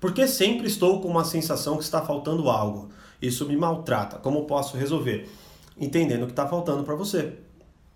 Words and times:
Porque 0.00 0.26
sempre 0.28 0.66
estou 0.66 1.00
com 1.00 1.08
uma 1.08 1.24
sensação 1.24 1.76
que 1.76 1.82
está 1.82 2.02
faltando 2.02 2.48
algo. 2.48 2.90
Isso 3.20 3.46
me 3.46 3.56
maltrata. 3.56 4.18
Como 4.18 4.44
posso 4.44 4.76
resolver? 4.76 5.28
Entendendo 5.76 6.22
o 6.22 6.26
que 6.26 6.32
está 6.32 6.46
faltando 6.46 6.84
para 6.84 6.94
você. 6.94 7.34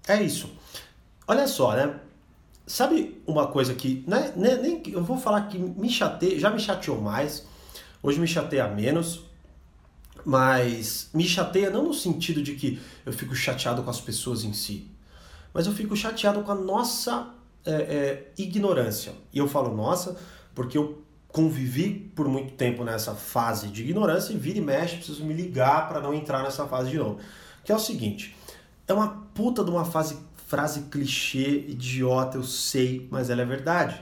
É 0.06 0.20
isso. 0.20 0.50
Olha 1.26 1.46
só, 1.46 1.74
né? 1.74 2.00
Sabe 2.66 3.22
uma 3.26 3.46
coisa 3.46 3.74
que. 3.74 4.04
Né, 4.06 4.32
né, 4.36 4.56
nem, 4.56 4.82
eu 4.86 5.02
vou 5.02 5.16
falar 5.16 5.42
que 5.42 5.58
me 5.58 5.88
chateia, 5.88 6.38
já 6.38 6.50
me 6.50 6.60
chateou 6.60 7.00
mais. 7.00 7.46
Hoje 8.02 8.18
me 8.18 8.26
chateia 8.26 8.66
menos. 8.68 9.24
Mas 10.24 11.10
me 11.12 11.24
chateia 11.24 11.70
não 11.70 11.84
no 11.84 11.94
sentido 11.94 12.42
de 12.42 12.54
que 12.54 12.80
eu 13.04 13.12
fico 13.12 13.34
chateado 13.34 13.82
com 13.82 13.90
as 13.90 14.00
pessoas 14.00 14.44
em 14.44 14.52
si. 14.52 14.88
Mas 15.52 15.66
eu 15.66 15.72
fico 15.72 15.96
chateado 15.96 16.42
com 16.42 16.52
a 16.52 16.54
nossa 16.54 17.28
é, 17.64 17.72
é, 17.72 18.32
ignorância. 18.38 19.12
E 19.32 19.38
eu 19.38 19.48
falo 19.48 19.74
nossa 19.74 20.16
porque 20.54 20.78
eu 20.78 21.02
convivi 21.32 22.12
por 22.14 22.28
muito 22.28 22.52
tempo 22.52 22.84
nessa 22.84 23.14
fase 23.14 23.68
de 23.68 23.82
ignorância 23.82 24.34
e 24.34 24.36
vira 24.36 24.58
e 24.58 24.60
mexe, 24.60 24.96
preciso 24.96 25.24
me 25.24 25.32
ligar 25.32 25.88
para 25.88 26.00
não 26.00 26.12
entrar 26.12 26.42
nessa 26.42 26.66
fase 26.66 26.90
de 26.90 26.98
novo. 26.98 27.18
Que 27.64 27.72
é 27.72 27.74
o 27.74 27.78
seguinte, 27.78 28.36
é 28.86 28.92
uma 28.92 29.08
puta 29.34 29.64
de 29.64 29.70
uma 29.70 29.84
fase, 29.84 30.18
frase 30.46 30.82
clichê, 30.82 31.64
idiota, 31.68 32.36
eu 32.36 32.44
sei, 32.44 33.08
mas 33.10 33.30
ela 33.30 33.40
é 33.40 33.46
verdade. 33.46 34.00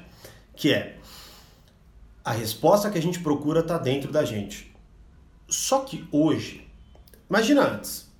Que 0.57 0.74
é, 0.74 0.98
a 2.24 2.33
resposta 2.33 2.91
que 2.91 2.98
a 2.98 3.02
gente 3.02 3.21
procura 3.21 3.60
está 3.60 3.79
dentro 3.79 4.10
da 4.10 4.24
gente. 4.24 4.74
Só 5.49 5.80
que 5.80 6.07
hoje, 6.10 6.69
imagina 7.29 7.62
antes, 7.62 8.10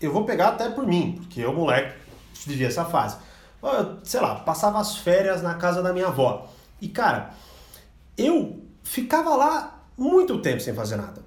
eu 0.00 0.12
vou 0.12 0.24
pegar 0.24 0.48
até 0.48 0.68
por 0.68 0.86
mim, 0.86 1.16
porque 1.16 1.40
eu, 1.40 1.54
moleque, 1.54 1.98
vivi 2.46 2.64
essa 2.64 2.84
fase. 2.84 3.16
Eu, 3.62 3.98
sei 4.04 4.20
lá, 4.20 4.36
passava 4.36 4.78
as 4.78 4.98
férias 4.98 5.42
na 5.42 5.54
casa 5.54 5.82
da 5.82 5.92
minha 5.92 6.08
avó. 6.08 6.48
E, 6.80 6.88
cara, 6.88 7.34
eu 8.18 8.60
ficava 8.82 9.34
lá 9.36 9.84
muito 9.96 10.42
tempo 10.42 10.60
sem 10.60 10.74
fazer 10.74 10.96
nada. 10.96 11.22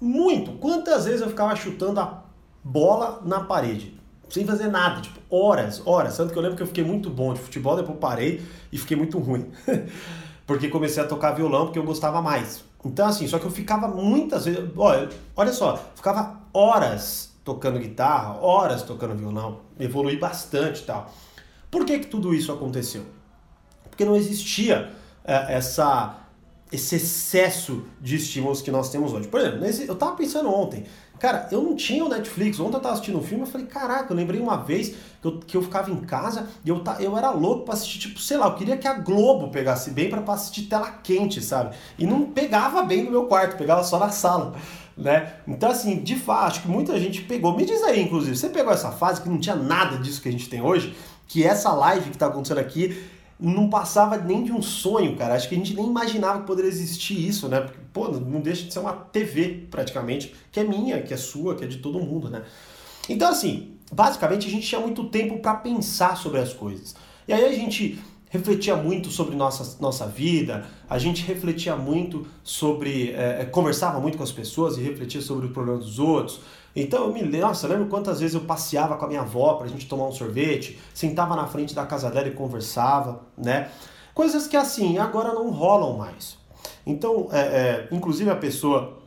Muito. 0.00 0.52
Quantas 0.52 1.04
vezes 1.04 1.20
eu 1.20 1.28
ficava 1.28 1.54
chutando 1.56 2.00
a 2.00 2.22
bola 2.62 3.20
na 3.24 3.40
parede? 3.40 3.94
Sem 4.28 4.44
fazer 4.44 4.68
nada, 4.68 5.00
tipo, 5.00 5.20
horas, 5.30 5.82
horas. 5.84 6.16
Tanto 6.16 6.32
que 6.32 6.38
eu 6.38 6.42
lembro 6.42 6.56
que 6.56 6.62
eu 6.62 6.66
fiquei 6.66 6.84
muito 6.84 7.10
bom 7.10 7.34
de 7.34 7.40
futebol, 7.40 7.76
depois 7.76 7.98
parei 7.98 8.42
e 8.72 8.78
fiquei 8.78 8.96
muito 8.96 9.18
ruim. 9.18 9.50
porque 10.46 10.68
comecei 10.68 11.02
a 11.02 11.06
tocar 11.06 11.32
violão 11.32 11.66
porque 11.66 11.78
eu 11.78 11.84
gostava 11.84 12.22
mais. 12.22 12.64
Então, 12.84 13.06
assim, 13.06 13.26
só 13.26 13.38
que 13.38 13.44
eu 13.44 13.50
ficava 13.50 13.88
muitas 13.88 14.44
vezes. 14.44 14.70
Olha, 14.76 15.08
olha 15.34 15.52
só, 15.52 15.76
ficava 15.94 16.40
horas 16.52 17.32
tocando 17.44 17.78
guitarra, 17.78 18.38
horas 18.40 18.82
tocando 18.82 19.14
violão, 19.14 19.60
evolui 19.78 20.16
bastante 20.16 20.82
e 20.82 20.84
tal. 20.84 21.12
Por 21.70 21.84
que, 21.84 21.98
que 22.00 22.06
tudo 22.06 22.34
isso 22.34 22.52
aconteceu? 22.52 23.04
Porque 23.88 24.04
não 24.04 24.16
existia 24.16 24.92
é, 25.24 25.54
essa 25.54 26.25
esse 26.70 26.96
excesso 26.96 27.84
de 28.00 28.16
estímulos 28.16 28.60
que 28.60 28.70
nós 28.70 28.90
temos 28.90 29.12
hoje. 29.12 29.28
Por 29.28 29.40
exemplo, 29.40 29.64
eu 29.86 29.94
tava 29.94 30.16
pensando 30.16 30.52
ontem, 30.52 30.84
cara, 31.18 31.48
eu 31.52 31.62
não 31.62 31.76
tinha 31.76 32.04
o 32.04 32.08
Netflix, 32.08 32.58
ontem 32.58 32.76
eu 32.76 32.80
tava 32.80 32.94
assistindo 32.94 33.18
um 33.18 33.22
filme, 33.22 33.44
eu 33.44 33.46
falei, 33.46 33.66
caraca, 33.66 34.12
eu 34.12 34.16
lembrei 34.16 34.40
uma 34.40 34.56
vez 34.56 34.94
que 35.20 35.26
eu, 35.26 35.38
que 35.38 35.56
eu 35.56 35.62
ficava 35.62 35.90
em 35.90 36.00
casa 36.00 36.48
e 36.64 36.68
eu, 36.68 36.82
eu 36.98 37.16
era 37.16 37.30
louco 37.30 37.64
pra 37.64 37.74
assistir, 37.74 38.00
tipo, 38.00 38.18
sei 38.18 38.36
lá, 38.36 38.46
eu 38.46 38.54
queria 38.54 38.76
que 38.76 38.88
a 38.88 38.94
Globo 38.94 39.48
pegasse 39.48 39.90
bem 39.90 40.10
para 40.10 40.20
assistir 40.32 40.62
tela 40.62 40.90
quente, 40.90 41.40
sabe? 41.40 41.76
E 41.96 42.04
não 42.04 42.26
pegava 42.32 42.82
bem 42.82 43.04
no 43.04 43.12
meu 43.12 43.26
quarto, 43.26 43.56
pegava 43.56 43.84
só 43.84 43.98
na 43.98 44.10
sala. 44.10 44.54
Né? 44.96 45.34
Então, 45.46 45.70
assim, 45.70 46.02
de 46.02 46.16
fato, 46.16 46.46
acho 46.46 46.62
que 46.62 46.68
muita 46.68 46.98
gente 46.98 47.20
pegou. 47.22 47.54
Me 47.54 47.66
diz 47.66 47.82
aí, 47.82 48.00
inclusive, 48.02 48.34
você 48.34 48.48
pegou 48.48 48.72
essa 48.72 48.90
fase 48.90 49.20
que 49.20 49.28
não 49.28 49.38
tinha 49.38 49.54
nada 49.54 49.98
disso 49.98 50.22
que 50.22 50.28
a 50.28 50.32
gente 50.32 50.48
tem 50.48 50.62
hoje, 50.62 50.96
que 51.28 51.44
essa 51.44 51.70
live 51.72 52.08
que 52.08 52.16
está 52.16 52.26
acontecendo 52.26 52.58
aqui 52.58 53.04
não 53.38 53.68
passava 53.68 54.16
nem 54.16 54.42
de 54.42 54.52
um 54.52 54.62
sonho, 54.62 55.16
cara. 55.16 55.34
Acho 55.34 55.48
que 55.48 55.54
a 55.54 55.58
gente 55.58 55.74
nem 55.74 55.86
imaginava 55.86 56.40
que 56.40 56.46
poderia 56.46 56.70
existir 56.70 57.18
isso, 57.28 57.48
né? 57.48 57.60
Porque, 57.60 57.78
pô, 57.92 58.08
não 58.08 58.40
deixa 58.40 58.64
de 58.64 58.72
ser 58.72 58.78
uma 58.78 58.92
TV, 58.92 59.66
praticamente, 59.70 60.34
que 60.50 60.60
é 60.60 60.64
minha, 60.64 61.02
que 61.02 61.12
é 61.12 61.16
sua, 61.16 61.54
que 61.54 61.64
é 61.64 61.66
de 61.66 61.78
todo 61.78 62.00
mundo, 62.00 62.30
né? 62.30 62.42
Então, 63.08 63.28
assim, 63.30 63.74
basicamente 63.92 64.46
a 64.46 64.50
gente 64.50 64.66
tinha 64.66 64.80
muito 64.80 65.04
tempo 65.04 65.38
para 65.38 65.54
pensar 65.54 66.16
sobre 66.16 66.40
as 66.40 66.52
coisas. 66.52 66.96
E 67.28 67.32
aí 67.32 67.44
a 67.44 67.52
gente 67.52 67.98
refletia 68.28 68.76
muito 68.76 69.10
sobre 69.10 69.36
nossa, 69.36 69.80
nossa 69.80 70.06
vida, 70.06 70.66
a 70.88 70.98
gente 70.98 71.22
refletia 71.22 71.76
muito 71.76 72.26
sobre. 72.42 73.12
É, 73.12 73.44
conversava 73.44 74.00
muito 74.00 74.16
com 74.16 74.24
as 74.24 74.32
pessoas 74.32 74.76
e 74.76 74.82
refletia 74.82 75.20
sobre 75.20 75.46
o 75.46 75.50
problema 75.50 75.78
dos 75.78 75.98
outros. 75.98 76.40
Então 76.74 77.06
eu 77.06 77.12
me 77.12 77.22
nossa, 77.38 77.66
eu 77.66 77.70
lembro 77.70 77.86
quantas 77.86 78.20
vezes 78.20 78.34
eu 78.34 78.42
passeava 78.42 78.96
com 78.96 79.04
a 79.06 79.08
minha 79.08 79.22
avó 79.22 79.54
pra 79.54 79.66
gente 79.66 79.88
tomar 79.88 80.06
um 80.06 80.12
sorvete, 80.12 80.78
sentava 80.92 81.34
na 81.34 81.46
frente 81.46 81.74
da 81.74 81.86
casa 81.86 82.10
dela 82.10 82.28
e 82.28 82.32
conversava, 82.32 83.22
né? 83.36 83.70
Coisas 84.12 84.46
que 84.46 84.56
assim, 84.56 84.98
agora 84.98 85.32
não 85.32 85.50
rolam 85.50 85.96
mais. 85.96 86.36
Então, 86.86 87.28
é, 87.32 87.40
é, 87.40 87.88
inclusive 87.90 88.30
a 88.30 88.36
pessoa 88.36 88.98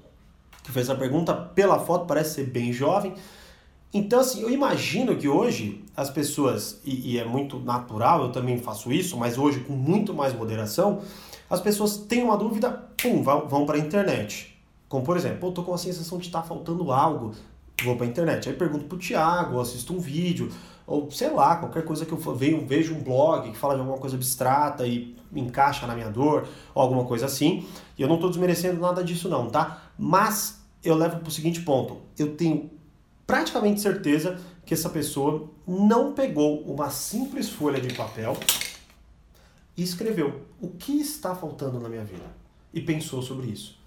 que 0.63 0.71
fez 0.71 0.89
a 0.89 0.95
pergunta, 0.95 1.33
pela 1.33 1.79
foto, 1.79 2.05
parece 2.05 2.35
ser 2.35 2.43
bem 2.45 2.71
jovem. 2.71 3.13
Então, 3.93 4.19
assim, 4.19 4.41
eu 4.41 4.49
imagino 4.49 5.15
que 5.15 5.27
hoje 5.27 5.83
as 5.97 6.09
pessoas, 6.09 6.79
e, 6.85 7.13
e 7.13 7.17
é 7.17 7.25
muito 7.25 7.59
natural, 7.59 8.23
eu 8.23 8.31
também 8.31 8.57
faço 8.57 8.91
isso, 8.91 9.17
mas 9.17 9.37
hoje 9.37 9.61
com 9.61 9.73
muito 9.73 10.13
mais 10.13 10.33
moderação, 10.33 11.01
as 11.49 11.59
pessoas 11.59 11.97
têm 11.97 12.21
uma 12.21 12.37
dúvida, 12.37 12.71
pum, 13.01 13.23
vão, 13.23 13.47
vão 13.47 13.65
para 13.65 13.77
a 13.77 13.79
internet. 13.79 14.55
Como 14.87 15.03
por 15.03 15.17
exemplo, 15.17 15.53
eu 15.55 15.63
com 15.63 15.73
a 15.73 15.77
sensação 15.77 16.19
de 16.19 16.27
estar 16.27 16.41
tá 16.41 16.47
faltando 16.47 16.91
algo 16.91 17.31
vou 17.83 17.95
para 17.95 18.05
a 18.05 18.09
internet. 18.09 18.49
Aí 18.49 18.55
pergunto 18.55 18.85
pro 18.85 18.97
Thiago, 18.97 19.59
assisto 19.59 19.93
um 19.93 19.99
vídeo, 19.99 20.51
ou 20.85 21.09
sei 21.11 21.29
lá, 21.29 21.55
qualquer 21.55 21.83
coisa 21.83 22.05
que 22.05 22.11
eu 22.11 22.17
venho, 22.17 22.65
vejo 22.65 22.93
um 22.93 23.01
blog 23.01 23.51
que 23.51 23.57
fala 23.57 23.75
de 23.75 23.81
alguma 23.81 23.97
coisa 23.97 24.15
abstrata 24.15 24.85
e 24.85 25.15
encaixa 25.33 25.85
na 25.85 25.95
minha 25.95 26.09
dor, 26.09 26.47
ou 26.73 26.81
alguma 26.81 27.05
coisa 27.05 27.25
assim. 27.25 27.65
E 27.97 28.01
eu 28.01 28.07
não 28.07 28.15
estou 28.15 28.29
desmerecendo 28.29 28.79
nada 28.79 29.03
disso 29.03 29.29
não, 29.29 29.49
tá? 29.49 29.83
Mas 29.97 30.61
eu 30.83 30.95
levo 30.95 31.17
para 31.17 31.27
o 31.27 31.31
seguinte 31.31 31.61
ponto, 31.61 31.97
eu 32.17 32.35
tenho 32.35 32.69
praticamente 33.29 33.79
certeza 33.79 34.39
que 34.65 34.73
essa 34.73 34.89
pessoa 34.89 35.51
não 35.67 36.13
pegou 36.13 36.61
uma 36.63 36.89
simples 36.89 37.47
folha 37.47 37.79
de 37.79 37.93
papel 37.93 38.35
e 39.77 39.83
escreveu 39.83 40.41
o 40.59 40.69
que 40.69 40.99
está 40.99 41.35
faltando 41.35 41.79
na 41.79 41.87
minha 41.87 42.03
vida 42.03 42.25
e 42.73 42.81
pensou 42.81 43.21
sobre 43.21 43.45
isso. 43.45 43.77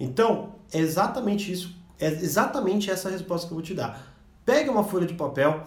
Então, 0.00 0.56
é 0.72 0.80
exatamente 0.80 1.52
isso 1.52 1.78
é 2.00 2.08
exatamente 2.08 2.90
essa 2.90 3.08
resposta 3.08 3.46
que 3.46 3.52
eu 3.52 3.56
vou 3.56 3.62
te 3.62 3.74
dar. 3.74 4.16
Pegue 4.44 4.68
uma 4.68 4.82
folha 4.82 5.06
de 5.06 5.14
papel, 5.14 5.64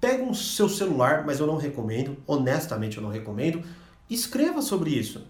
pegue 0.00 0.22
um 0.22 0.34
seu 0.34 0.68
celular, 0.68 1.24
mas 1.24 1.38
eu 1.38 1.46
não 1.46 1.56
recomendo, 1.56 2.16
honestamente 2.26 2.96
eu 2.96 3.02
não 3.02 3.10
recomendo, 3.10 3.62
escreva 4.10 4.60
sobre 4.60 4.90
isso. 4.90 5.24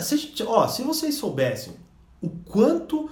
Se, 0.00 0.32
ó, 0.46 0.68
se 0.68 0.82
vocês 0.82 1.16
soubessem 1.16 1.74
o 2.20 2.28
quanto 2.28 3.10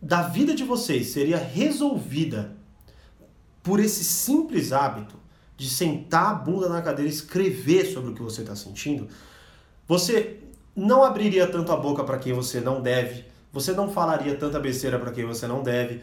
da 0.00 0.22
vida 0.22 0.54
de 0.54 0.64
vocês 0.64 1.08
seria 1.08 1.38
resolvida 1.38 2.56
por 3.62 3.80
esse 3.80 4.04
simples 4.04 4.72
hábito 4.72 5.16
de 5.56 5.68
sentar 5.68 6.30
a 6.30 6.34
bunda 6.34 6.68
na 6.68 6.82
cadeira 6.82 7.10
e 7.10 7.14
escrever 7.14 7.86
sobre 7.86 8.10
o 8.10 8.14
que 8.14 8.22
você 8.22 8.42
está 8.42 8.54
sentindo, 8.54 9.08
você 9.88 10.40
não 10.74 11.02
abriria 11.02 11.46
tanto 11.46 11.72
a 11.72 11.76
boca 11.76 12.04
para 12.04 12.18
quem 12.18 12.32
você 12.32 12.60
não 12.60 12.82
deve, 12.82 13.24
você 13.50 13.72
não 13.72 13.90
falaria 13.90 14.36
tanta 14.36 14.60
besteira 14.60 14.98
para 14.98 15.10
quem 15.10 15.24
você 15.24 15.46
não 15.46 15.62
deve, 15.62 16.02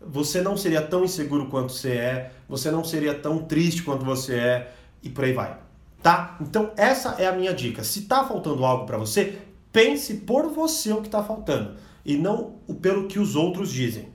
você 0.00 0.40
não 0.40 0.56
seria 0.56 0.80
tão 0.80 1.04
inseguro 1.04 1.46
quanto 1.46 1.72
você 1.72 1.92
é, 1.92 2.32
você 2.48 2.70
não 2.70 2.82
seria 2.82 3.14
tão 3.14 3.44
triste 3.44 3.82
quanto 3.82 4.04
você 4.04 4.34
é 4.34 4.74
e 5.02 5.10
por 5.10 5.24
aí 5.24 5.32
vai. 5.32 5.58
Tá? 6.02 6.36
Então 6.40 6.72
essa 6.76 7.16
é 7.18 7.26
a 7.26 7.32
minha 7.32 7.52
dica. 7.52 7.84
Se 7.84 8.02
tá 8.02 8.24
faltando 8.24 8.64
algo 8.64 8.86
para 8.86 8.98
você, 8.98 9.38
pense 9.72 10.14
por 10.14 10.48
você 10.48 10.92
o 10.92 11.00
que 11.00 11.08
está 11.08 11.22
faltando 11.22 11.76
e 12.04 12.16
não 12.16 12.56
pelo 12.80 13.06
que 13.06 13.18
os 13.18 13.34
outros 13.36 13.70
dizem. 13.70 14.08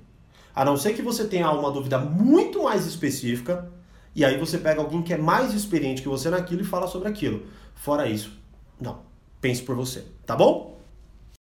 A 0.55 0.65
não 0.65 0.77
ser 0.77 0.93
que 0.93 1.01
você 1.01 1.25
tenha 1.25 1.51
uma 1.51 1.71
dúvida 1.71 1.97
muito 1.97 2.63
mais 2.63 2.85
específica 2.85 3.71
e 4.15 4.25
aí 4.25 4.37
você 4.37 4.57
pega 4.57 4.81
alguém 4.81 5.01
que 5.01 5.13
é 5.13 5.17
mais 5.17 5.53
experiente 5.53 6.01
que 6.01 6.07
você 6.07 6.29
naquilo 6.29 6.61
e 6.61 6.65
fala 6.65 6.87
sobre 6.87 7.07
aquilo. 7.07 7.45
Fora 7.75 8.07
isso, 8.07 8.37
não. 8.79 9.01
Pense 9.39 9.61
por 9.61 9.75
você, 9.75 10.05
tá 10.25 10.35
bom? 10.35 10.78